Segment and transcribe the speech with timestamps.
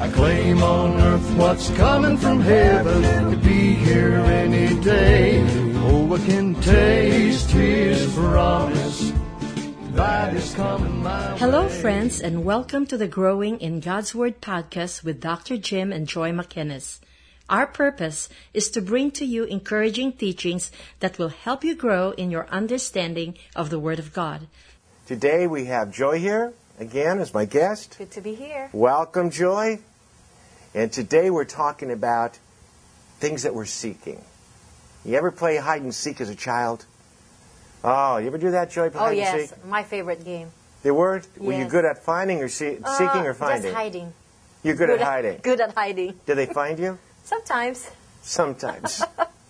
[0.00, 5.44] I claim on earth what's coming from heaven could be here any day.
[5.76, 9.12] Oh, I can taste his promise.
[9.92, 11.68] That is coming my Hello, way.
[11.68, 15.58] friends, and welcome to the Growing in God's Word podcast with Dr.
[15.58, 17.00] Jim and Joy McInnes.
[17.50, 22.30] Our purpose is to bring to you encouraging teachings that will help you grow in
[22.30, 24.46] your understanding of the Word of God.
[25.04, 27.96] Today we have Joy here again as my guest.
[27.98, 28.70] Good to be here.
[28.72, 29.80] Welcome, Joy.
[30.74, 32.38] And today we're talking about
[33.18, 34.24] things that we're seeking.
[35.04, 36.84] You ever play hide and seek as a child?
[37.82, 38.90] Oh, you ever do that, Joy?
[38.94, 39.64] Oh yes, seek?
[39.64, 40.52] my favorite game.
[40.82, 41.22] They were?
[41.38, 43.62] Were you good at finding or see- Uh, seeking or finding?
[43.62, 44.12] Just hiding.
[44.62, 45.40] You're good, at hiding.
[45.42, 46.20] Good at hiding.
[46.26, 46.98] Did they find you?
[47.24, 47.90] Sometimes.
[48.22, 49.02] Sometimes.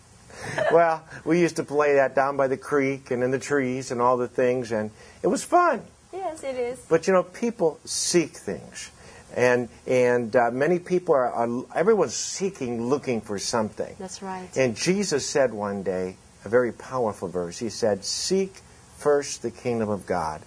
[0.73, 4.01] well, we used to play that down by the creek and in the trees and
[4.01, 4.91] all the things, and
[5.23, 5.83] it was fun.
[6.13, 6.79] Yes, it is.
[6.89, 8.91] But you know, people seek things,
[9.35, 11.65] and and uh, many people are, are.
[11.75, 13.95] Everyone's seeking, looking for something.
[13.99, 14.49] That's right.
[14.57, 17.59] And Jesus said one day a very powerful verse.
[17.59, 18.61] He said, "Seek
[18.99, 20.43] first the kingdom of God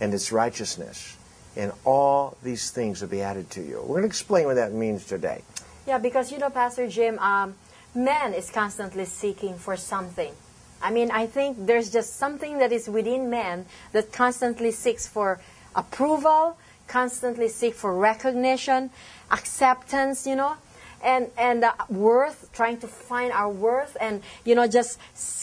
[0.00, 1.16] and its righteousness,
[1.56, 4.72] and all these things will be added to you." We're going to explain what that
[4.72, 5.42] means today.
[5.86, 7.54] Yeah, because you know, Pastor Jim, um,
[7.94, 10.32] man is constantly seeking for something.
[10.80, 15.40] I mean, I think there's just something that is within man that constantly seeks for
[15.74, 16.56] approval,
[16.88, 18.90] constantly seek for recognition,
[19.30, 20.56] acceptance, you know,
[21.02, 24.98] and and uh, worth, trying to find our worth, and you know, just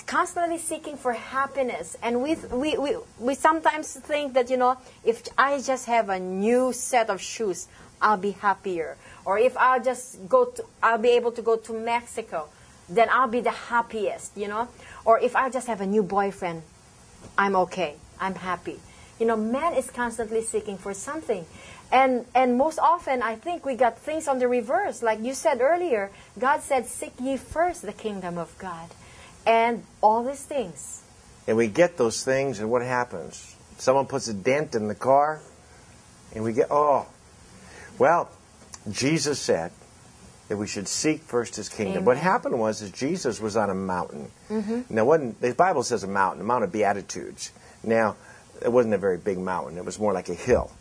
[0.05, 1.95] constantly seeking for happiness.
[2.01, 6.19] And we we we we sometimes think that you know, if I just have a
[6.19, 7.67] new set of shoes,
[8.01, 8.97] I'll be happier.
[9.23, 12.49] Or if I'll just go to, I'll be able to go to Mexico,
[12.89, 14.67] then I'll be the happiest, you know.
[15.05, 16.63] Or if I just have a new boyfriend,
[17.37, 17.95] I'm okay.
[18.19, 18.79] I'm happy.
[19.19, 21.45] You know, man is constantly seeking for something.
[21.91, 25.03] And and most often I think we got things on the reverse.
[25.03, 28.89] Like you said earlier, God said, Seek ye first the kingdom of God.
[29.45, 31.03] And all these things.
[31.47, 33.55] And we get those things, and what happens?
[33.77, 35.39] Someone puts a dent in the car,
[36.33, 37.05] and we get, oh.
[37.99, 38.29] Well,
[38.91, 39.71] Jesus said
[40.47, 42.05] that we should seek first his kingdom.
[42.05, 44.31] What happened was is Jesus was on a mountain.
[44.49, 44.81] Mm-hmm.
[44.89, 47.51] Now, wasn't, the Bible says a mountain, a Mount of Beatitudes.
[47.83, 48.15] Now,
[48.61, 49.77] it wasn't a very big mountain.
[49.77, 50.71] It was more like a hill.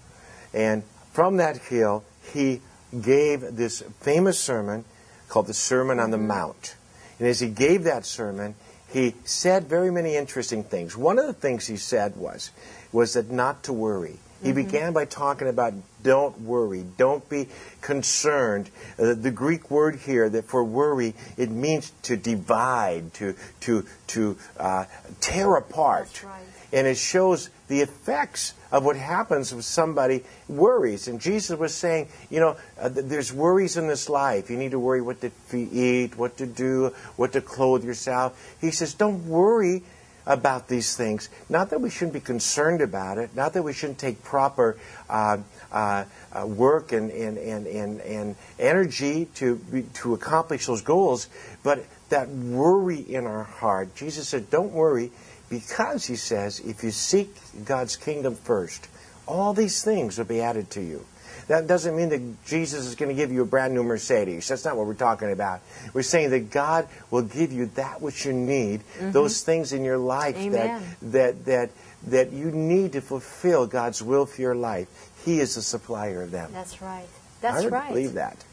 [0.52, 2.60] And from that hill, he
[3.00, 4.84] gave this famous sermon
[5.28, 6.76] called the Sermon on the Mount.
[7.18, 8.54] And as he gave that sermon,
[8.88, 10.96] he said very many interesting things.
[10.96, 12.50] One of the things he said was,
[12.92, 14.18] was that not to worry.
[14.42, 17.48] He began by talking about don't worry, don't be
[17.80, 18.70] concerned.
[18.98, 24.36] Uh, the Greek word here that for worry it means to divide, to to to
[24.58, 24.84] uh,
[25.20, 26.42] tear apart, right.
[26.74, 31.06] And it shows the effects of what happens when somebody worries.
[31.06, 34.50] And Jesus was saying, you know, uh, th- there's worries in this life.
[34.50, 38.56] You need to worry what to eat, what to do, what to clothe yourself.
[38.60, 39.84] He says, don't worry
[40.26, 41.28] about these things.
[41.48, 44.76] Not that we shouldn't be concerned about it, not that we shouldn't take proper
[45.08, 45.38] uh,
[45.70, 49.60] uh, uh, work and, and, and, and, and energy to,
[49.94, 51.28] to accomplish those goals,
[51.62, 53.94] but that worry in our heart.
[53.94, 55.12] Jesus said, don't worry,
[55.54, 57.32] because he says, if you seek
[57.64, 58.88] God's kingdom first,
[59.26, 61.06] all these things will be added to you.
[61.46, 64.48] That doesn't mean that Jesus is going to give you a brand new Mercedes.
[64.48, 65.60] That's not what we're talking about.
[65.92, 69.12] We're saying that God will give you that which you need, mm-hmm.
[69.12, 70.82] those things in your life that, Amen.
[71.02, 71.70] that, that,
[72.08, 74.88] that you need to fulfill God's will for your life.
[75.24, 76.50] He is the supplier of them.
[76.52, 77.06] That's right.
[77.42, 77.84] That's really right.
[77.84, 78.44] I believe that.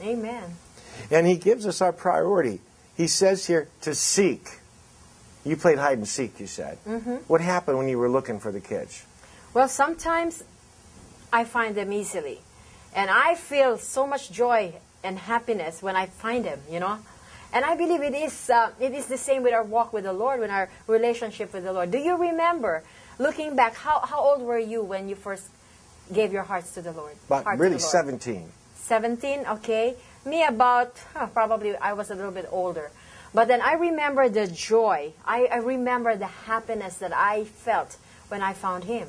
[0.00, 0.44] Amen.
[1.10, 2.60] And He gives us our priority.
[2.96, 4.46] He says here to seek.
[5.48, 6.76] You played hide and seek, you said.
[6.86, 7.16] Mm-hmm.
[7.26, 9.06] What happened when you were looking for the kids?
[9.54, 10.44] Well, sometimes
[11.32, 12.40] I find them easily.
[12.94, 16.98] And I feel so much joy and happiness when I find them, you know.
[17.52, 20.12] And I believe it is, uh, it is the same with our walk with the
[20.12, 21.90] Lord, with our relationship with the Lord.
[21.90, 22.82] Do you remember,
[23.18, 25.48] looking back, how, how old were you when you first
[26.12, 27.14] gave your hearts to the Lord?
[27.26, 27.80] About really Lord?
[27.80, 28.52] 17.
[28.76, 29.96] 17, okay.
[30.26, 32.90] Me about, huh, probably I was a little bit older.
[33.34, 35.12] But then I remember the joy.
[35.26, 37.96] I, I remember the happiness that I felt
[38.28, 39.08] when I found Him.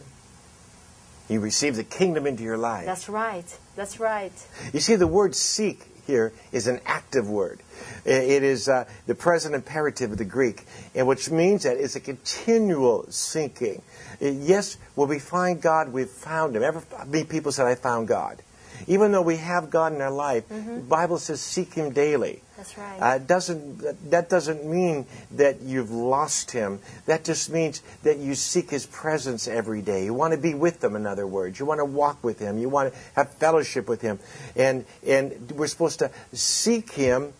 [1.29, 2.85] You received the kingdom into your life.
[2.85, 3.45] That's right.
[3.75, 4.33] That's right.
[4.73, 7.59] You see, the word seek here is an active word.
[8.03, 10.65] It is uh, the present imperative of the Greek,
[10.95, 13.83] and which means that it's a continual seeking.
[14.19, 16.63] Yes, when we find God, we've found Him.
[16.63, 18.41] Ever many people said, "I found God."
[18.87, 22.77] Even though we have God in our life, the Bible says, "Seek Him daily." That's
[22.77, 22.99] right.
[22.99, 26.79] Uh, doesn't that- doesn't mean that you've lost him.
[27.05, 30.03] That just means that you seek his presence every day.
[30.03, 30.97] You want to be with him.
[30.97, 32.57] In other words, you want to walk with him.
[32.57, 34.19] You want to have fellowship with him,
[34.57, 37.31] and and we're supposed to seek him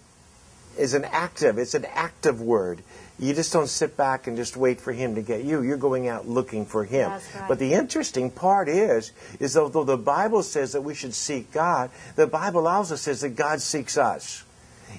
[0.78, 1.58] is an active.
[1.58, 2.82] It's an active word.
[3.20, 5.62] You just don't sit back and just wait for him to get you.
[5.62, 7.12] You're going out looking for him.
[7.12, 7.22] Right.
[7.50, 9.12] But the interesting part is,
[9.42, 13.36] is although the Bible says that we should seek God, the Bible also says that
[13.36, 14.46] God seeks us.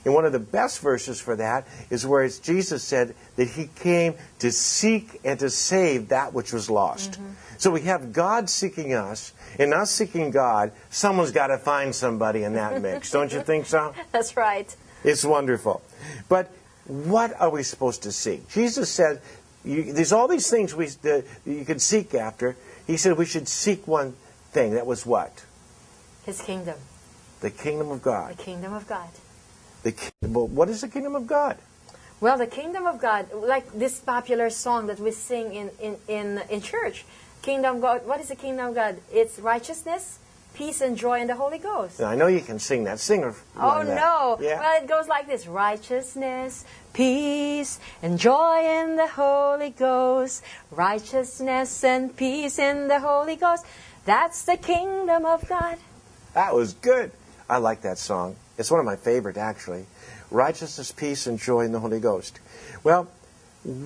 [0.05, 3.69] And one of the best verses for that is where it's Jesus said that he
[3.77, 7.13] came to seek and to save that which was lost.
[7.13, 7.31] Mm-hmm.
[7.59, 10.73] So we have God seeking us, and us seeking God.
[10.89, 13.11] Someone's got to find somebody in that mix.
[13.13, 13.95] Don't you think so?
[14.13, 14.75] That's right.
[15.05, 15.83] It's wonderful.
[16.29, 16.51] But
[16.87, 18.49] what are we supposed to seek?
[18.49, 19.21] Jesus said,
[19.65, 22.57] you, there's all these things we, that you can seek after.
[22.87, 24.15] He said we should seek one
[24.53, 24.73] thing.
[24.73, 25.45] That was what?
[26.25, 26.79] His kingdom.
[27.41, 28.37] The kingdom of God.
[28.37, 29.09] The kingdom of God.
[29.83, 31.57] The, well, what is the kingdom of God?
[32.21, 36.43] Well, the kingdom of God, like this popular song that we sing in, in, in,
[36.51, 37.07] in church,
[37.41, 38.99] kingdom of God, what is the kingdom of God?
[39.11, 40.19] It's righteousness,
[40.53, 41.99] peace, and joy in the Holy Ghost.
[41.99, 42.99] Now, I know you can sing that.
[42.99, 43.35] Singer.
[43.57, 43.97] Oh that.
[43.97, 44.37] no!
[44.39, 44.61] Yeah.
[44.61, 50.43] Well, it goes like this: righteousness, peace, and joy in the Holy Ghost.
[50.71, 53.65] Righteousness and peace in the Holy Ghost.
[54.05, 55.79] That's the kingdom of God.
[56.35, 57.13] That was good.
[57.49, 58.37] I like that song.
[58.61, 59.87] It's one of my favorite, actually.
[60.31, 62.39] Righteousness, peace, and joy in the Holy Ghost.
[62.85, 63.09] Well,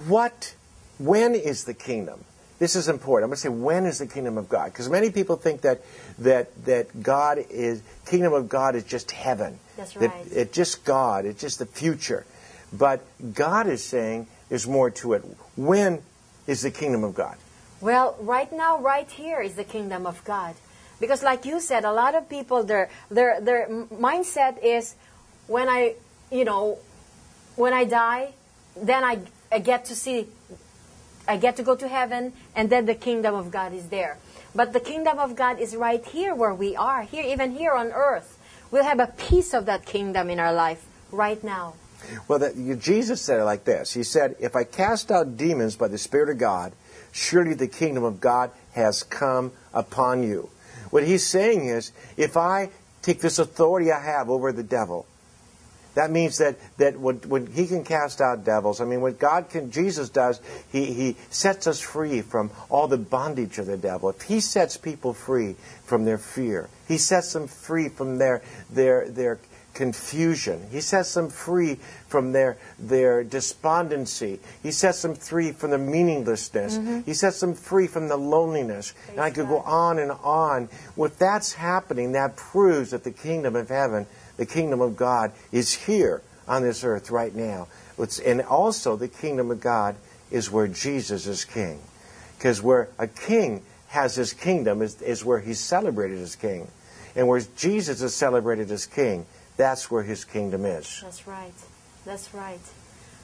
[0.09, 0.55] what,
[0.99, 2.25] when is the kingdom?
[2.59, 3.25] This is important.
[3.25, 4.67] I'm going to say, when is the kingdom of God?
[4.67, 5.83] Because many people think that,
[6.19, 9.59] that, that God is, kingdom of God is just heaven.
[9.77, 10.27] That's That right.
[10.31, 11.25] it's just God.
[11.25, 12.27] It's just the future.
[12.73, 13.01] But
[13.33, 15.23] God is saying there's more to it.
[15.57, 16.03] When
[16.47, 17.37] is the kingdom of God?
[17.81, 20.55] Well, right now, right here is the kingdom of God.
[21.01, 24.95] Because, like you said, a lot of people, their their their mindset is,
[25.47, 25.97] when I,
[26.31, 26.79] you know,
[27.57, 28.33] when I die,
[28.77, 29.21] then I
[29.51, 30.29] I get to see,
[31.29, 34.19] I get to go to heaven, and then the kingdom of God is there.
[34.55, 37.91] But the kingdom of God is right here where we are, here even here on
[37.93, 38.39] earth.
[38.71, 41.75] We'll have a piece of that kingdom in our life right now.
[42.29, 43.93] Well, that, Jesus said it like this.
[43.93, 46.73] He said, If I cast out demons by the Spirit of God,
[47.13, 50.51] surely the kingdom of God has come upon you.
[50.95, 52.71] What he's saying is, if I
[53.03, 55.07] take this authority I have over the devil,
[55.97, 59.51] that means that, that when, when he can cast out devils, I mean, what God
[59.51, 64.09] can, Jesus does, he, he sets us free from all the bondage of the devil.
[64.09, 69.11] If he sets people free from their fear, he sets them free from their, their,
[69.11, 69.41] their
[69.75, 70.67] confusion.
[70.71, 71.79] He sets them free
[72.09, 74.41] from their, their despondency.
[74.63, 76.79] He sets them free from the meaninglessness.
[76.79, 77.01] Mm-hmm.
[77.03, 78.95] He sets them free from the loneliness.
[79.11, 80.69] and I could go on and on.
[80.95, 84.07] What that's happening, that proves that the kingdom of heaven,
[84.37, 87.69] the kingdom of God, is here on this earth right now.
[87.99, 89.97] It's, and also, the kingdom of God
[90.31, 91.81] is where Jesus is king.
[92.37, 96.69] Because where a king has his kingdom is, is where he's celebrated as king.
[97.17, 99.25] And where Jesus is celebrated as king,
[99.57, 101.01] that's where his kingdom is.
[101.03, 101.55] That's right.
[102.05, 102.61] That's right.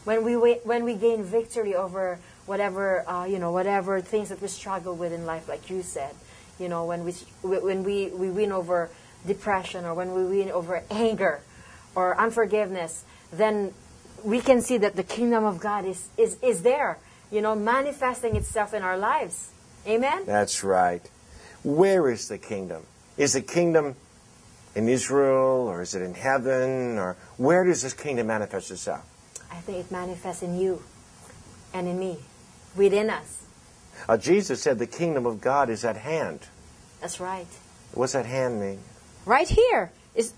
[0.05, 4.49] When we when we gain victory over whatever uh, you know whatever things that we
[4.49, 6.15] struggle with in life, like you said,
[6.59, 7.13] you know when we
[7.43, 8.91] when we, we win over
[9.27, 11.41] depression or when we win over anger
[11.95, 13.75] or unforgiveness, then
[14.25, 16.99] we can see that the kingdom of God is is, is there,
[17.31, 19.51] you know, manifesting itself in our lives.
[19.87, 20.25] Amen.
[20.27, 21.03] That's right.
[21.63, 22.85] Where is the kingdom?
[23.17, 23.97] Is the kingdom
[24.75, 29.05] in Israel or is it in heaven or where does this kingdom manifest itself?
[29.51, 30.83] I think it manifests in you
[31.75, 32.19] and in me,
[32.77, 33.43] within us.
[34.09, 36.41] Uh, Jesus said the kingdom of God is at hand.
[37.01, 37.47] That's right.
[37.93, 38.79] What's that hand mean?
[39.27, 39.93] right here.
[40.15, 40.33] Is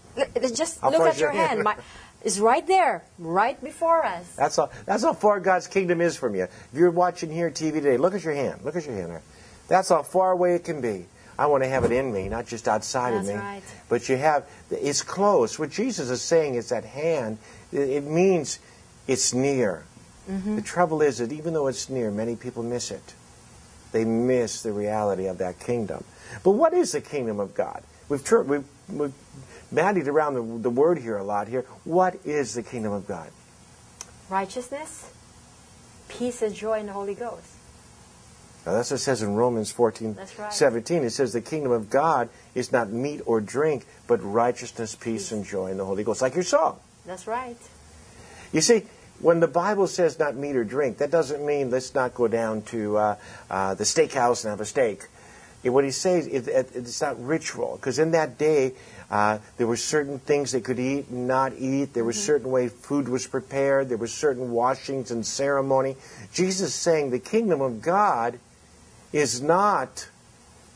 [0.54, 1.50] just How look at your hand?
[1.50, 1.62] hand.
[1.62, 1.76] My,
[2.23, 4.26] it's right there, right before us.
[4.37, 6.45] That's how, that's how far God's kingdom is from you.
[6.45, 8.61] If you're watching here TV today, look at your hand.
[8.64, 9.23] Look at your hand there.
[9.68, 11.07] That's how far away it can be.
[11.39, 13.41] I want to have it in me, not just outside That's of me.
[13.41, 13.62] right.
[13.89, 15.59] But you have, it's close.
[15.59, 17.39] What Jesus is saying is at hand.
[17.73, 18.59] It, means
[19.09, 19.85] it's near.
[20.31, 20.57] Mm-hmm.
[20.57, 23.15] The trouble is that even though it's near, many people miss it.
[23.93, 26.05] They miss the reality of that kingdom.
[26.45, 27.83] But what is the kingdom of God?
[28.09, 29.12] We've, tur- we've, we've
[29.71, 31.62] bandied around the, the word here a lot here.
[31.85, 33.31] What is the kingdom of God?
[34.29, 35.11] Righteousness,
[36.09, 37.51] peace, and joy in the Holy Ghost.
[38.64, 40.52] Now that's what it says in Romans 14, right.
[40.52, 41.04] 17.
[41.04, 45.45] It says the kingdom of God is not meat or drink, but righteousness, peace, and
[45.45, 46.23] joy in the Holy Ghost.
[46.23, 46.78] Like your song.
[47.04, 47.57] That's right.
[48.52, 48.85] You see,
[49.21, 52.62] when the Bible says not meat or drink, that doesn't mean let's not go down
[52.62, 53.16] to uh,
[53.50, 55.09] uh, the steakhouse and have a steak.
[55.64, 58.75] what he says, is it, it's not ritual because in that day
[59.11, 61.95] uh, there were certain things they could eat and not eat.
[61.95, 63.88] There was certain way food was prepared.
[63.88, 65.97] There were certain washings and ceremony.
[66.33, 68.38] Jesus is saying the kingdom of God
[69.12, 70.09] is not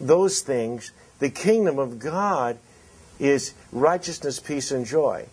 [0.00, 0.92] those things.
[1.18, 2.58] The kingdom of God
[3.18, 5.26] is righteousness, peace, and joy.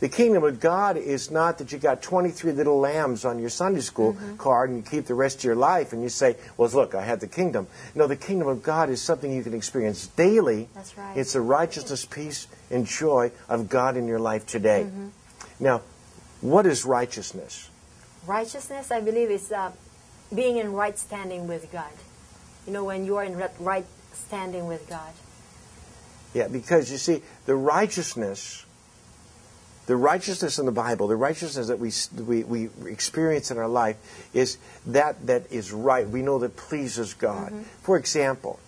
[0.00, 3.80] The kingdom of God is not that you got 23 little lambs on your Sunday
[3.80, 6.94] school card and you keep the rest of your life and you say, well, look,
[6.94, 7.66] I had the kingdom.
[7.96, 10.68] No, the kingdom of God is something you can experience daily.
[10.72, 11.16] That's right.
[11.16, 14.84] It's the righteousness, peace, and joy of God in your life today.
[14.86, 15.08] Mm-hmm.
[15.58, 15.82] Now,
[16.42, 17.68] what is righteousness?
[18.24, 19.72] Righteousness, I believe, is uh,
[20.32, 21.90] being in right standing with God.
[22.68, 25.10] You know, when you are in right standing with God.
[26.34, 28.66] Yeah, because you see, the righteousness,
[29.86, 31.90] the righteousness in the Bible, the righteousness that we,
[32.22, 33.96] we, we experience in our life
[34.34, 36.06] is that that is right.
[36.06, 37.54] We know that pleases God.
[37.80, 38.60] For example,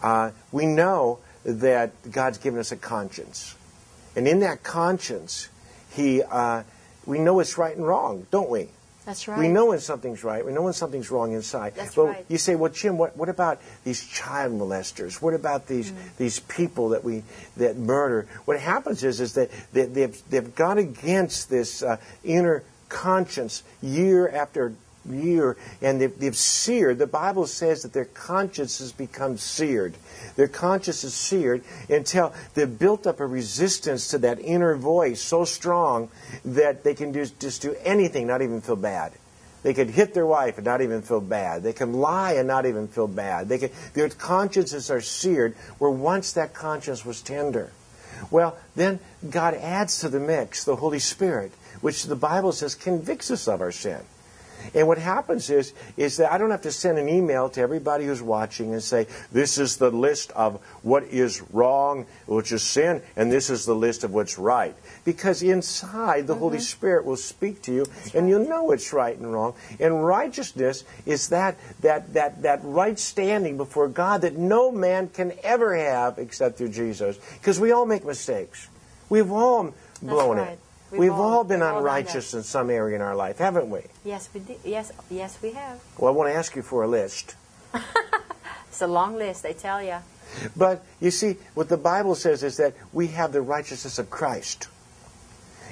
[0.00, 3.56] uh, we know that God's given us a conscience.
[4.14, 5.48] And in that conscience,
[5.90, 6.62] he, uh,
[7.04, 8.68] we know it's right and wrong, don't we?
[9.10, 9.38] That's right.
[9.40, 10.46] We know when something's right.
[10.46, 11.74] We know when something's wrong inside.
[11.74, 12.24] That's but right.
[12.28, 15.20] you say, well, Jim, what, what about these child molesters?
[15.20, 15.96] What about these Mm.
[16.16, 17.24] these people that we
[17.56, 18.28] that murder?
[18.44, 24.28] What happens is is that they, they've they've gone against this uh, inner conscience year
[24.28, 24.74] after
[25.14, 26.98] year, and they've, they've seared.
[26.98, 29.94] The Bible says that their conscience has become seared.
[30.36, 35.44] Their conscience is seared until they've built up a resistance to that inner voice so
[35.44, 36.10] strong
[36.44, 39.12] that they can just, do anything, not even feel bad.
[39.62, 41.62] They could hit their wife and not even feel bad.
[41.62, 43.48] They can lie and not even feel bad.
[43.48, 47.70] They can, their consciences are seared where once that conscience was tender.
[48.30, 53.30] Well, then God adds to the mix the Holy Spirit, which the Bible says convicts
[53.30, 54.00] us of our sin.
[54.74, 58.06] And what happens is, is that I don't have to send an email to everybody
[58.06, 63.02] who's watching and say, this is the list of what is wrong, which is sin,
[63.16, 64.74] and this is the list of what's right.
[65.04, 66.62] Because inside, the Holy mm-hmm.
[66.62, 69.54] Spirit will speak to you, and you'll know it's right and wrong.
[69.78, 75.32] And righteousness is that, that, that, that right standing before God that no man can
[75.42, 77.18] ever have except through Jesus.
[77.34, 78.68] Because we all make mistakes.
[79.08, 80.52] We've all blown right.
[80.52, 80.58] it.
[80.90, 83.82] We've We've, all- all, been unrighteous in some area in our life, haven't we?
[84.04, 84.58] Yes, we did.
[84.64, 85.80] Yes, yes, we have.
[85.98, 87.36] Well, I want to ask you for a list.
[88.70, 89.96] It's a long list, I tell you.
[90.56, 94.68] But you see, what the Bible says is that we have the righteousness of Christ.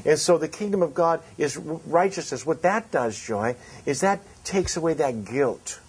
[0.05, 2.45] And so the kingdom of God is righteousness.
[2.45, 3.55] What that does, Joy,
[3.87, 5.81] is that takes away that guilt.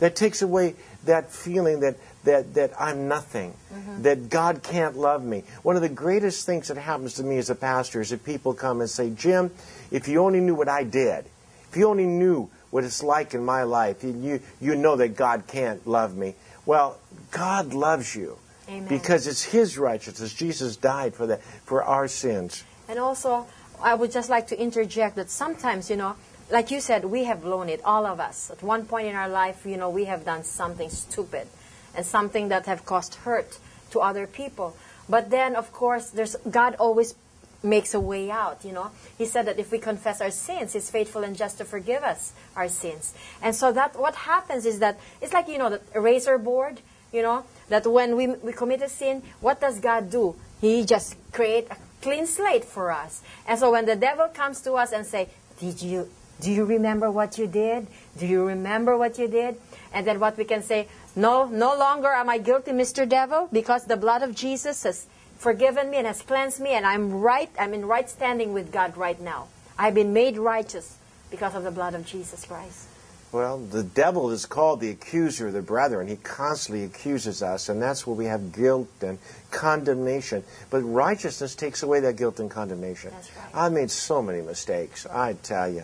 [0.00, 4.02] That takes away that feeling that, that, that I'm nothing, mm-hmm.
[4.02, 5.44] that God can't love me.
[5.62, 8.54] One of the greatest things that happens to me as a pastor is that people
[8.54, 9.50] come and say, Jim,
[9.90, 11.26] if you only knew what I did,
[11.70, 15.16] if you only knew what it's like in my life, you, you, you know that
[15.16, 16.34] God can't love me.
[16.66, 16.98] Well,
[17.30, 18.36] God loves you
[18.68, 18.88] Amen.
[18.88, 20.34] because it's His righteousness.
[20.34, 22.64] Jesus died for that, for our sins.
[22.88, 23.46] And also,
[23.80, 26.16] I would just like to interject that sometimes, you know,
[26.50, 28.50] like you said, we have blown it, all of us.
[28.50, 31.46] At one point in our life, you know, we have done something stupid
[31.94, 33.58] and something that have caused hurt
[33.90, 34.76] to other people.
[35.08, 37.14] But then, of course, there's God always
[37.62, 38.90] makes a way out, you know.
[39.16, 42.32] He said that if we confess our sins, He's faithful and just to forgive us
[42.54, 43.14] our sins.
[43.42, 46.80] And so that what happens is that it's like, you know, the eraser board,
[47.12, 50.36] you know, that when we, we commit a sin, what does God do?
[50.60, 53.22] He just create a clean slate for us.
[53.46, 55.28] And so when the devil comes to us and say,
[55.58, 56.08] "Did you
[56.40, 57.86] do you remember what you did?
[58.16, 59.56] Do you remember what you did?"
[59.92, 60.88] And then what we can say,
[61.18, 63.08] "No, no longer am I guilty, Mr.
[63.08, 65.06] Devil, because the blood of Jesus has
[65.36, 68.96] forgiven me and has cleansed me and I'm right, I'm in right standing with God
[68.96, 69.48] right now.
[69.76, 70.96] I've been made righteous
[71.30, 72.86] because of the blood of Jesus Christ."
[73.30, 76.08] Well, the devil is called the accuser of the brethren.
[76.08, 79.18] He constantly accuses us, and that's where we have guilt and
[79.50, 80.44] condemnation.
[80.70, 83.10] But righteousness takes away that guilt and condemnation.
[83.10, 83.54] That's right.
[83.54, 85.82] I've made so many mistakes, I tell you.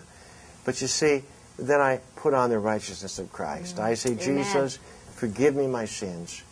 [0.64, 1.25] But you see,
[1.59, 3.79] then I put on the righteousness of Christ.
[3.79, 4.31] I say, Mm-hmm.
[4.31, 4.45] Amen.
[4.45, 4.79] Jesus,
[5.14, 6.42] forgive me my sins.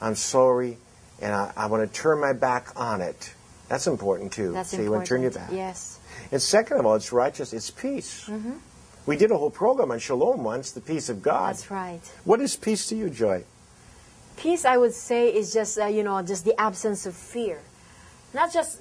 [0.00, 0.78] I'm sorry,
[1.20, 3.32] and I, I want to turn my back on it.
[3.68, 4.52] That's important too.
[4.52, 5.50] That's so you want to turn your back.
[5.52, 5.98] Yes.
[6.30, 8.28] And second of all, it's righteous, it's peace.
[8.28, 8.52] Mm-hmm.
[9.06, 11.50] We did a whole program on shalom once, the peace of God.
[11.50, 12.00] That's right.
[12.24, 13.44] What is peace to you, Joy?
[14.36, 17.60] Peace, I would say, is just uh, you know just the absence of fear,
[18.34, 18.80] not just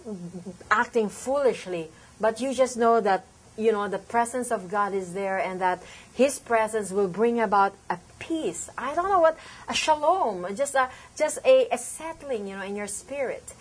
[0.70, 1.90] acting foolishly,
[2.20, 3.26] but you just know that
[3.58, 5.82] you know the presence of God is there, and that
[6.14, 8.70] His presence will bring about a peace.
[8.78, 12.76] I don't know what a shalom, just a just a, a settling, you know, in
[12.76, 13.54] your spirit.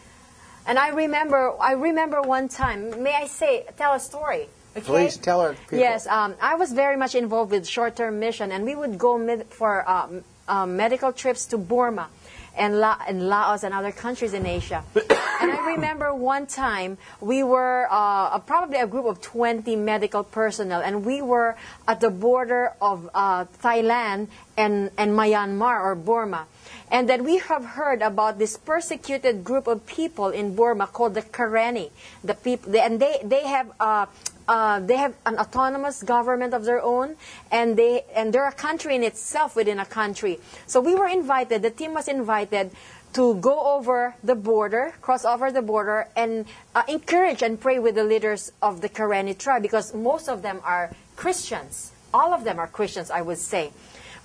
[0.66, 3.02] And I remember, I remember one time.
[3.02, 4.48] May I say, tell a story?
[4.76, 4.86] Okay?
[4.86, 5.78] Please tell our people.
[5.78, 9.46] Yes, um, I was very much involved with short-term mission, and we would go mid-
[9.48, 12.08] for um, um, medical trips to Burma
[12.56, 14.84] and, La- and Laos and other countries in Asia.
[14.94, 20.80] and I remember one time we were uh, probably a group of 20 medical personnel,
[20.80, 21.56] and we were
[21.88, 26.46] at the border of uh, Thailand and, and Myanmar or Burma.
[26.90, 31.22] And then we have heard about this persecuted group of people in Burma called the
[31.22, 31.90] Karenni.
[32.22, 34.06] The people, and they, they have uh,
[34.48, 37.16] uh, they have an autonomous government of their own,
[37.50, 40.40] and they and they're a country in itself within a country.
[40.66, 41.62] So we were invited.
[41.62, 42.70] The team was invited
[43.14, 47.94] to go over the border, cross over the border, and uh, encourage and pray with
[47.94, 51.92] the leaders of the Karenni tribe because most of them are Christians.
[52.12, 53.72] All of them are Christians, I would say.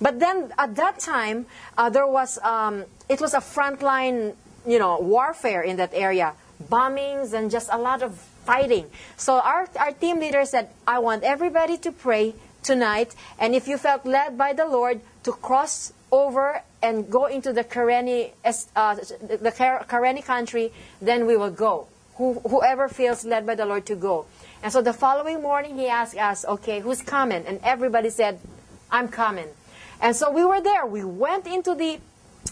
[0.00, 1.46] But then at that time,
[1.78, 4.34] uh, there was um, it was a frontline,
[4.66, 6.34] you know, warfare in that area,
[6.68, 8.90] bombings and just a lot of fighting.
[9.16, 13.78] So our, our team leader said, I want everybody to pray tonight, and if you
[13.78, 18.32] felt led by the Lord to cross over and go into the Karenni,
[18.76, 19.52] uh, the
[19.88, 21.86] Karenni country, then we will go.
[22.16, 24.26] Who, whoever feels led by the Lord to go.
[24.62, 27.46] And so the following morning, he asked us, okay, who's coming?
[27.46, 28.38] And everybody said,
[28.90, 29.48] I'm coming.
[30.02, 30.84] And so we were there.
[30.84, 31.98] We went into the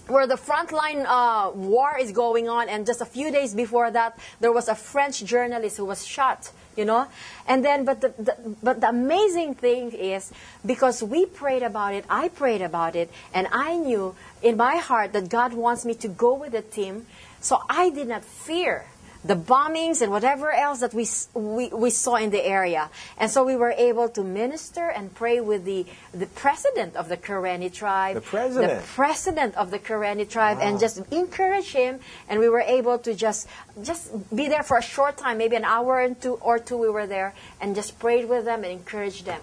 [0.08, 4.18] where the frontline uh, war is going on, and just a few days before that,
[4.40, 6.50] there was a French journalist who was shot.
[6.76, 7.08] You know,
[7.48, 10.30] and then but the, the but the amazing thing is
[10.64, 15.12] because we prayed about it, I prayed about it, and I knew in my heart
[15.14, 17.06] that God wants me to go with the team,
[17.40, 18.84] so I did not fear
[19.24, 22.88] the bombings and whatever else that we, we, we saw in the area.
[23.18, 27.16] And so we were able to minister and pray with the, the president of the
[27.16, 28.14] Karenni tribe.
[28.14, 28.80] The president.
[28.80, 30.64] The president of the Karenni tribe wow.
[30.64, 32.00] and just encourage him.
[32.28, 33.48] And we were able to just,
[33.82, 36.88] just be there for a short time, maybe an hour and two or two we
[36.88, 39.40] were there and just prayed with them and encouraged them.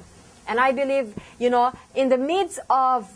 [0.48, 3.10] And I believe, you know, in the midst of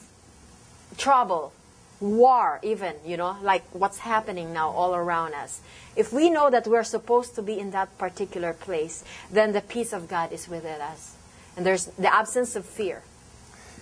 [0.98, 1.54] trouble,
[2.00, 5.62] war even, you know, like what's happening now all around us.
[5.96, 9.94] If we know that we're supposed to be in that particular place, then the peace
[9.94, 11.15] of God is within us.
[11.58, 13.03] And there's the absence of fear.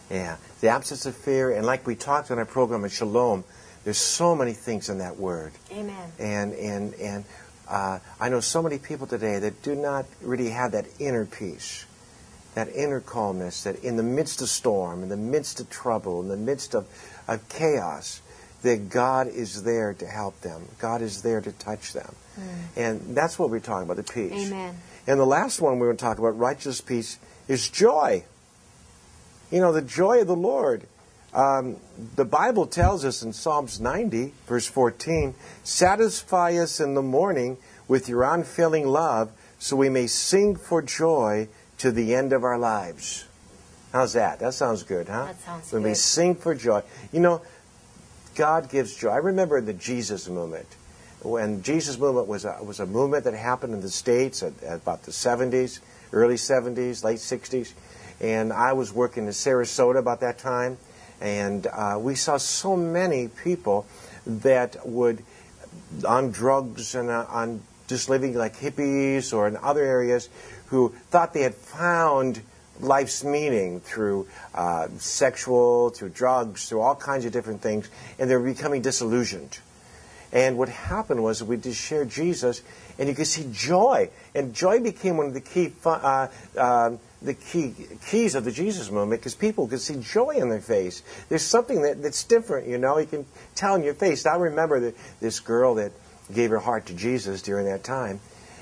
[0.10, 1.52] Yeah, the absence of fear.
[1.52, 3.44] And like we talked on our program at Shalom,
[3.84, 5.54] there's so many things in that word.
[5.72, 6.12] Amen.
[6.18, 7.26] And, and, and
[7.70, 11.86] uh, I know so many people today that do not really have that inner peace,
[12.56, 16.30] that inner calmness, that in the midst of storm, in the midst of trouble, in
[16.30, 16.88] the midst of,
[17.28, 18.22] of chaos,
[18.64, 20.68] that God is there to help them.
[20.80, 22.16] God is there to touch them.
[22.40, 22.54] Mm.
[22.76, 24.48] And that's what we're talking about, the peace.
[24.48, 24.78] Amen.
[25.06, 28.24] And the last one we're going to talk about, righteous peace, is joy.
[29.52, 30.84] You know, the joy of the Lord.
[31.34, 31.78] Um,
[32.16, 38.10] the Bible tells us in Psalms 90, verse 14, satisfy us in the morning with
[38.10, 43.27] your unfailing love so we may sing for joy to the end of our lives.
[43.98, 44.38] How's that?
[44.38, 45.26] That sounds good, huh?
[45.26, 45.90] That sounds when good.
[45.90, 46.84] we sing for joy.
[47.12, 47.42] You know,
[48.36, 49.10] God gives joy.
[49.10, 50.68] I remember the Jesus movement.
[51.24, 54.76] When Jesus movement was a, was a movement that happened in the States at, at
[54.76, 55.80] about the 70s,
[56.14, 57.74] early 70s, late 60s.
[58.22, 60.78] And I was working in Sarasota about that time.
[61.20, 63.88] And uh, we saw so many people
[64.28, 65.24] that would,
[66.08, 70.30] on drugs and uh, on just living like hippies or in other areas,
[70.68, 72.44] who thought they had found
[72.80, 78.40] life's meaning through uh, sexual, through drugs, through all kinds of different things, and they're
[78.40, 79.60] becoming disillusioned.
[80.32, 82.62] And what happened was we just shared Jesus,
[83.00, 87.34] and you could see joy, and joy became one of the key uh, uh, the
[87.34, 87.74] key
[88.06, 91.02] keys of the Jesus movement because people could see joy in their face.
[91.30, 92.98] There's something that, that's different, you know.
[93.00, 94.26] You can tell in your face.
[94.26, 95.92] I remember the, this girl that
[96.34, 98.20] gave her heart to Jesus during that time,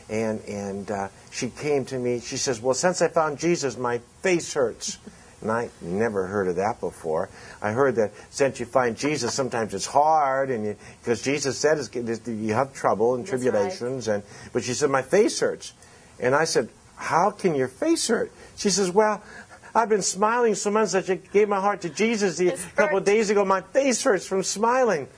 [0.10, 2.20] and and uh, she came to me.
[2.20, 4.98] She says, "Well, since I found Jesus, my face hurts."
[5.42, 7.30] And I never heard of that before.
[7.62, 11.78] I heard that since you find Jesus, sometimes it's hard, and because Jesus said
[12.26, 14.08] you have trouble and tribulations.
[14.08, 14.16] Right.
[14.16, 15.74] And but she said my face hurts,
[16.20, 19.22] and I said, "How can your face hurt?" She says, "Well."
[19.78, 23.04] I've been smiling so much that I gave my heart to Jesus a couple of
[23.04, 23.44] days ago.
[23.44, 25.10] My face hurts from smiling.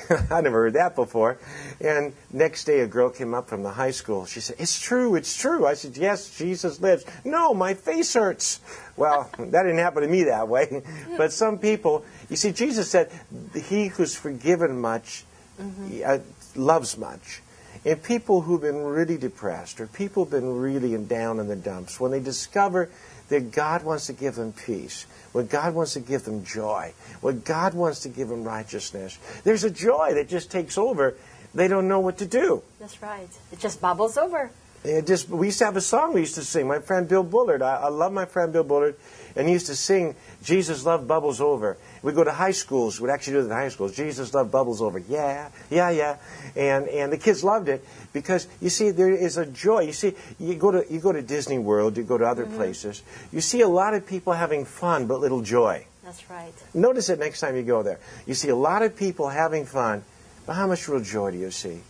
[0.30, 1.38] I never heard that before.
[1.80, 4.26] And next day, a girl came up from the high school.
[4.26, 5.66] She said, It's true, it's true.
[5.66, 7.04] I said, Yes, Jesus lives.
[7.24, 8.60] No, my face hurts.
[8.96, 10.82] Well, that didn't happen to me that way.
[11.16, 13.10] But some people, you see, Jesus said,
[13.54, 15.24] He who's forgiven much
[15.60, 16.02] mm-hmm.
[16.04, 16.18] uh,
[16.56, 17.40] loves much.
[17.84, 22.00] And people who've been really depressed or people who've been really down in the dumps,
[22.00, 22.88] when they discover
[23.28, 27.40] that God wants to give them peace, when God wants to give them joy, when
[27.40, 31.16] God wants to give them righteousness, there's a joy that just takes over.
[31.54, 32.62] They don't know what to do.
[32.80, 33.28] That's right.
[33.52, 34.50] It just bubbles over.
[34.84, 36.68] It just we used to have a song we used to sing.
[36.68, 38.96] My friend Bill Bullard, I, I love my friend Bill Bullard,
[39.36, 43.00] and he used to sing "Jesus Love Bubbles Over." We'd go to high schools.
[43.00, 43.94] We'd actually do it in high schools.
[43.94, 44.98] Jesus Love Bubbles Over.
[44.98, 46.16] Yeah, yeah, yeah,
[46.56, 49.80] and and the kids loved it because you see there is a joy.
[49.80, 52.56] You see, you go to you go to Disney World, you go to other mm-hmm.
[52.56, 53.02] places.
[53.32, 55.86] You see a lot of people having fun but little joy.
[56.04, 56.52] That's right.
[56.74, 57.98] Notice it next time you go there.
[58.26, 60.04] You see a lot of people having fun,
[60.46, 61.80] but how much real joy do you see?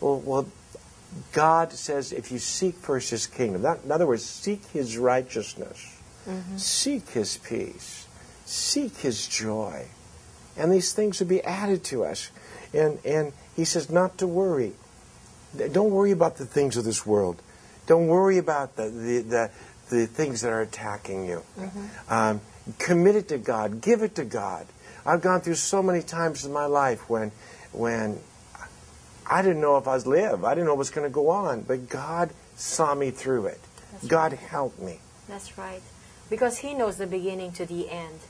[0.00, 0.46] Well, well
[1.32, 5.95] God says if you seek first His kingdom, that, in other words, seek His righteousness,
[6.56, 8.06] seek His peace,
[8.44, 9.86] seek His joy,
[10.56, 12.30] and these things will be added to us.
[12.72, 14.72] And, and He says not to worry.
[15.72, 17.40] Don't worry about the things of this world.
[17.86, 19.50] Don't worry about the, the, the,
[19.90, 21.42] the things that are attacking you.
[22.08, 22.40] Um,
[22.78, 23.80] commit it to God.
[23.80, 24.66] Give it to God.
[25.04, 27.30] I've gone through so many times in my life when,
[27.72, 28.18] when
[29.30, 30.44] I didn't know if I was live.
[30.44, 33.60] I didn't know what was going to go on, but God saw me through it.
[33.92, 34.98] That's God helped me.
[35.28, 35.82] That's right.
[36.30, 38.20] Because He knows the beginning to the end.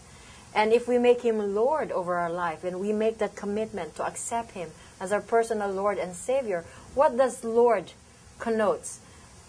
[0.54, 4.06] And if we make Him Lord over our life and we make that commitment to
[4.06, 7.92] accept Him as our personal Lord and Savior, what does Lord
[8.38, 9.00] connotes?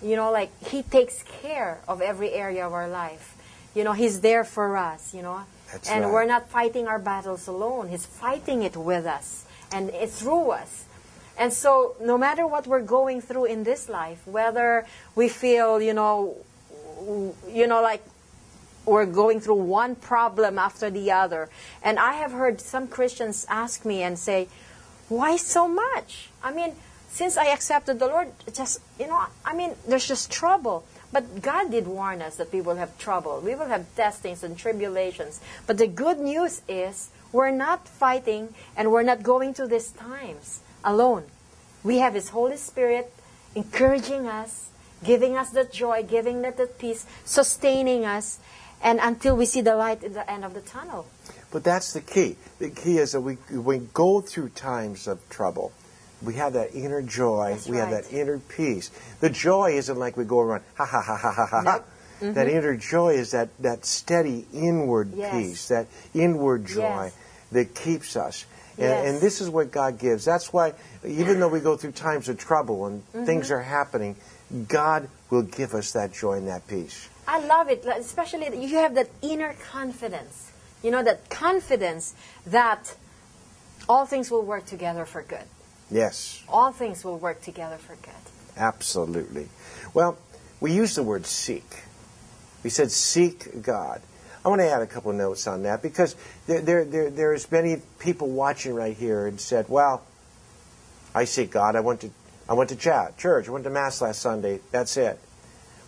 [0.01, 3.35] You know, like He takes care of every area of our life.
[3.73, 5.43] You know, He's there for us, you know.
[5.71, 6.13] That's and right.
[6.13, 7.89] we're not fighting our battles alone.
[7.89, 10.85] He's fighting it with us and it's through us.
[11.37, 15.93] And so, no matter what we're going through in this life, whether we feel, you
[15.93, 16.35] know,
[17.47, 18.03] you know, like
[18.87, 21.49] we're going through one problem after the other,
[21.83, 24.47] and I have heard some Christians ask me and say,
[25.09, 26.75] "Why so much?" I mean,
[27.09, 30.85] since I accepted the Lord, just you know, I mean, there's just trouble.
[31.11, 33.39] But God did warn us that we will have trouble.
[33.39, 35.39] We will have testings and tribulations.
[35.65, 40.61] But the good news is we're not fighting and we're not going through these times
[40.83, 41.23] alone.
[41.83, 43.13] We have His Holy Spirit
[43.55, 44.69] encouraging us,
[45.03, 48.39] giving us that joy, giving us that peace, sustaining us,
[48.81, 51.05] and until we see the light at the end of the tunnel.
[51.51, 52.35] But that's the key.
[52.59, 55.71] The key is that we, we go through times of trouble.
[56.21, 57.51] We have that inner joy.
[57.51, 58.89] That's we have that inner peace.
[59.19, 61.61] The joy isn't like we go around, ha ha ha ha ha ha.
[61.63, 61.83] ha.
[62.19, 62.33] Nope.
[62.35, 65.31] That inner joy is that, that steady inward Yes.
[65.31, 65.85] peace, that
[66.15, 67.13] inward joy Yes.
[67.51, 68.45] that keeps us.
[68.77, 69.07] And, Yes.
[69.07, 70.25] and this is what God gives.
[70.25, 70.73] That's why,
[71.05, 73.25] even though we go through times of trouble and Mm-hmm.
[73.25, 74.15] things are happening,
[74.67, 77.07] God will give us that joy and that peace.
[77.27, 80.51] I love it, especially that you have that inner confidence.
[80.81, 82.95] You know, that confidence that
[83.89, 85.43] all things will work together for good.
[85.91, 86.43] Yes.
[86.47, 88.13] All things will work together for good.
[88.55, 89.49] Absolutely.
[89.93, 90.17] Well,
[90.59, 91.83] we use the word seek.
[92.63, 94.01] We said seek God.
[94.43, 97.51] I want to add a couple of notes on that because there, there, there, there's
[97.51, 100.03] many people watching right here and said, well,
[101.13, 101.75] I seek God.
[101.75, 102.11] I went to,
[102.47, 103.47] I went to chat, church.
[103.47, 104.59] I went to Mass last Sunday.
[104.71, 105.19] That's it.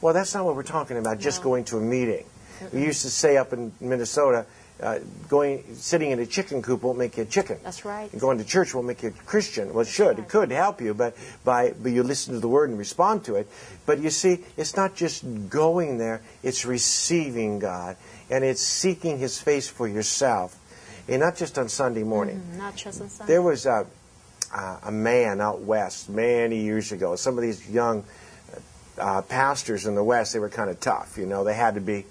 [0.01, 1.43] Well, that's not what we're talking about, just No.
[1.45, 2.25] going to a meeting.
[2.73, 4.45] We used to say up in Minnesota,
[4.81, 7.57] uh, going, sitting in a chicken coop won't make you a chicken.
[7.63, 8.09] That's right.
[8.17, 9.73] Going to church won't make you a Christian.
[9.73, 10.19] Well, it should.
[10.19, 13.35] It could help you, but by but you listen to the word and respond to
[13.35, 13.49] it.
[13.85, 17.97] But you see, it's not just going there; it's receiving God,
[18.29, 20.57] and it's seeking His face for yourself,
[21.09, 22.41] and not just on Sunday morning.
[22.53, 23.33] Mm, Not just on Sunday.
[23.33, 23.85] There was a
[24.53, 27.15] uh, a man out west many years ago.
[27.17, 28.03] Some of these young
[28.99, 31.17] uh, pastors in the west, they were kind of tough.
[31.17, 32.05] You know, they had to be.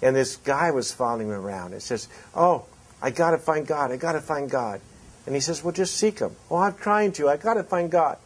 [0.00, 1.72] And this guy was following him around.
[1.72, 2.66] It says, "Oh,
[3.02, 3.90] I got to find God.
[3.90, 4.80] I got to find God."
[5.26, 7.28] And he says, "Well, just seek Him." "Well, I'm trying to.
[7.28, 8.18] I got to find God."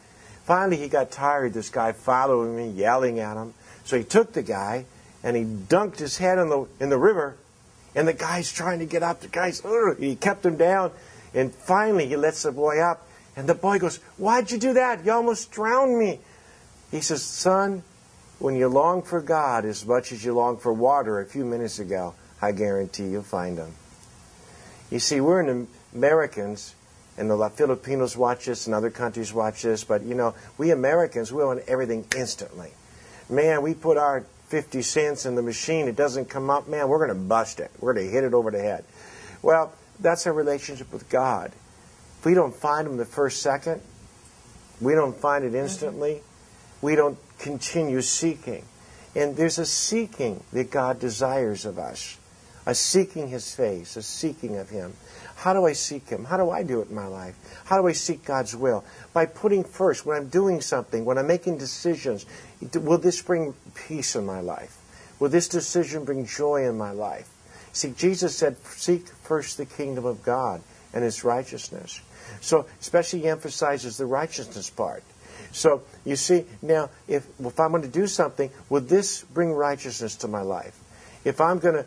[0.44, 1.52] Finally, he got tired.
[1.54, 3.54] This guy following me, yelling at him.
[3.84, 4.86] So he took the guy
[5.22, 7.36] and he dunked his head in the in the river.
[7.94, 9.20] And the guy's trying to get up.
[9.20, 10.90] The guy's "Ugh," he kept him down.
[11.34, 13.06] And finally, he lets the boy up.
[13.36, 15.04] And the boy goes, "Why'd you do that?
[15.04, 16.20] You almost drowned me."
[16.90, 17.82] He says, "Son,
[18.42, 21.78] when you long for God as much as you long for water a few minutes
[21.78, 23.72] ago, I guarantee you'll find Him.
[24.90, 26.74] You see, we're in Americans,
[27.16, 31.30] and the Filipinos watch this, and other countries watch this, but you know, we Americans,
[31.30, 32.72] we want everything instantly.
[33.30, 36.98] Man, we put our 50 cents in the machine, it doesn't come up, man, we're
[36.98, 37.70] going to bust it.
[37.78, 38.84] We're going to hit it over the head.
[39.40, 41.52] Well, that's our relationship with God.
[42.18, 43.80] If we don't find Him the first second,
[44.80, 45.58] we don't find it mm-hmm.
[45.58, 46.22] instantly,
[46.80, 48.64] we don't continue seeking.
[49.14, 52.18] And there's a seeking that God desires of us
[52.64, 54.94] a seeking His face, a seeking of Him.
[55.34, 56.24] How do I seek Him?
[56.24, 57.34] How do I do it in my life?
[57.64, 58.84] How do I seek God's will?
[59.12, 62.24] By putting first, when I'm doing something, when I'm making decisions,
[62.72, 64.78] will this bring peace in my life?
[65.18, 67.28] Will this decision bring joy in my life?
[67.72, 70.60] See, Jesus said, Seek first the kingdom of God
[70.94, 72.00] and His righteousness.
[72.40, 75.02] So, especially he emphasizes the righteousness part.
[75.52, 80.16] So you see, now if if I'm going to do something, will this bring righteousness
[80.16, 80.78] to my life?
[81.24, 81.86] If I'm going to,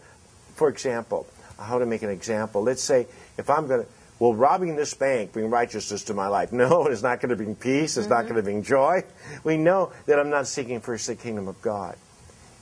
[0.53, 1.27] for example,
[1.59, 2.61] how to make an example?
[2.61, 3.87] Let's say if I'm going to,
[4.19, 6.51] will robbing this bank bring righteousness to my life?
[6.53, 7.97] No, it's not going to bring peace.
[7.97, 8.13] It's mm-hmm.
[8.13, 9.03] not going to bring joy.
[9.43, 11.97] We know that I'm not seeking first the kingdom of God.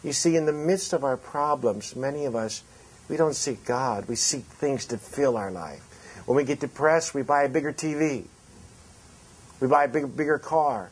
[0.03, 2.63] You see, in the midst of our problems, many of us,
[3.09, 4.07] we don't seek God.
[4.07, 5.81] We seek things to fill our life.
[6.25, 8.25] When we get depressed, we buy a bigger TV.
[9.59, 10.91] We buy a big, bigger car.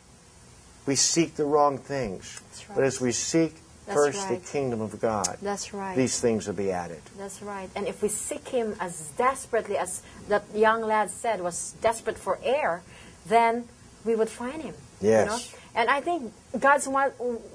[0.86, 2.41] We seek the wrong things.
[2.69, 2.76] Right.
[2.76, 4.41] But as we seek That's first right.
[4.41, 5.95] the kingdom of God, That's right.
[5.95, 7.02] these things will be added.
[7.17, 7.69] That's right.
[7.76, 12.39] And if we seek Him as desperately as that young lad said, was desperate for
[12.43, 12.82] air,
[13.28, 13.65] then
[14.06, 14.76] we would find Him.
[15.02, 15.26] Yes.
[15.26, 15.39] You know?
[15.74, 16.82] And I think God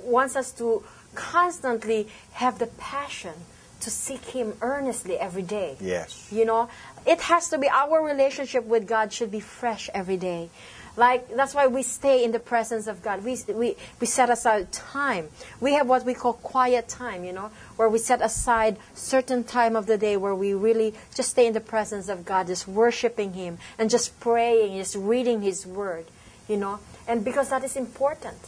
[0.04, 3.32] wants us to constantly have the passion
[3.80, 5.76] to seek Him earnestly every day.
[5.80, 6.28] Yes.
[6.32, 6.68] You know,
[7.06, 10.50] it has to be our relationship with God should be fresh every day.
[10.96, 13.24] Like that's why we stay in the presence of God.
[13.24, 15.28] We, we, we set aside time.
[15.60, 19.76] We have what we call quiet time, you know, where we set aside certain time
[19.76, 23.34] of the day where we really just stay in the presence of God, just worshiping
[23.34, 26.06] Him and just praying, just reading His Word,
[26.48, 28.38] you know, and because that is important.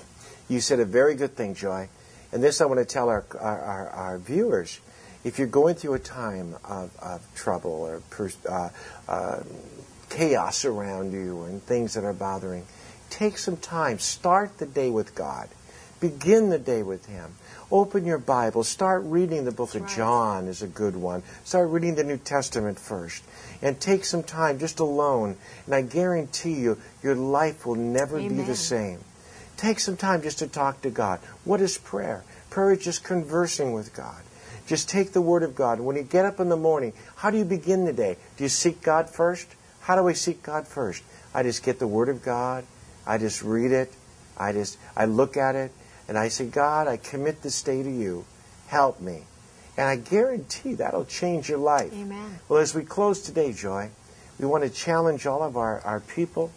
[0.48, 1.88] You said a very good thing, Joy.
[2.32, 4.80] And this I want to tell our, our, our, our viewers.
[5.24, 8.02] If you're going through a time of, of trouble or
[8.48, 8.68] uh,
[9.08, 9.40] uh,
[10.08, 12.64] chaos around you and things that are bothering,
[13.10, 13.98] take some time.
[13.98, 15.48] Start the day with God.
[16.00, 17.34] Begin the day with Him.
[17.70, 18.64] Open your Bible.
[18.64, 19.96] Start reading the book That's of right.
[19.96, 21.22] John is a good one.
[21.44, 23.22] Start reading the New Testament first.
[23.60, 25.36] And take some time just alone.
[25.66, 28.36] And I guarantee you, your life will never Amen.
[28.36, 29.00] be the same.
[29.56, 31.18] Take some time just to talk to God.
[31.44, 32.22] What is prayer?
[32.48, 34.22] Prayer is just conversing with God.
[34.68, 35.80] Just take the Word of God.
[35.80, 38.16] When you get up in the morning, how do you begin the day?
[38.36, 39.48] Do you seek God first?
[39.88, 41.02] How do I seek God first?
[41.32, 42.66] I just get the Word of God.
[43.06, 43.90] I just read it.
[44.36, 45.72] I just I look at it
[46.06, 48.26] and I say, God, I commit this day to you.
[48.66, 49.22] Help me.
[49.78, 51.90] And I guarantee that'll change your life.
[51.94, 52.38] Amen.
[52.50, 53.88] Well, as we close today, Joy,
[54.38, 56.52] we want to challenge all of our, our people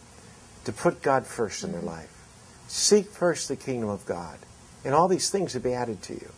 [0.66, 1.66] to put God 1st mm-hmm.
[1.68, 1.90] in their mm-hmm.
[1.90, 2.26] life.
[2.68, 4.40] Seek first the kingdom of God,
[4.84, 6.32] and all these things will be added to you.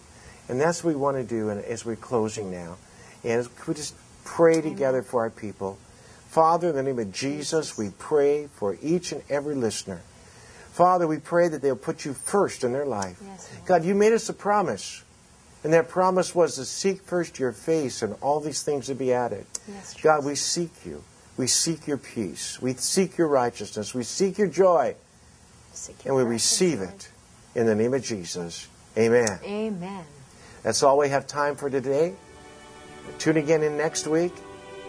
[0.48, 2.78] And that's what we want to do as we're closing now.
[3.24, 4.74] And we just pray Amen.
[4.74, 5.80] together for our people.
[6.34, 10.02] Father, in the name of Jesus, we pray for each and every listener.
[10.72, 13.22] Father, we pray that they'll put you first in their life.
[13.24, 15.04] Yes, God, you made us a promise.
[15.64, 19.14] And that promise was to seek first your face and all these things to be
[19.14, 19.46] added.
[19.68, 21.04] Yes, God, we seek you.
[21.38, 22.60] We seek your peace.
[22.60, 23.94] We seek your righteousness.
[23.94, 24.96] We seek your joy.
[25.74, 27.12] Seek your and we receive it
[27.54, 28.68] in the name of Jesus.
[28.98, 29.40] Amen.
[29.44, 30.04] Amen.
[30.64, 32.16] That's all we have time for today.
[33.20, 34.34] Tune again in next week.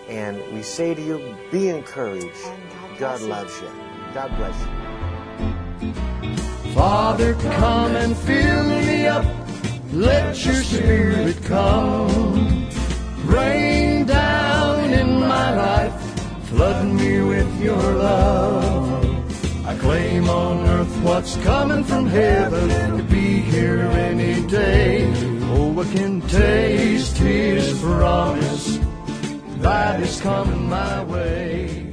[0.08, 2.26] And we say to you, be encouraged.
[2.98, 3.68] God, God loves you.
[4.12, 4.68] God bless you.
[6.74, 9.24] Father, come and fill me up.
[9.92, 12.68] Let your spirit come.
[13.24, 16.48] Rain down in my life.
[16.48, 19.66] Flood me with your love.
[19.66, 25.10] I claim on earth what's coming from heaven to be here any day.
[25.44, 28.78] Oh, I can taste his promise
[29.64, 31.83] that is coming my way.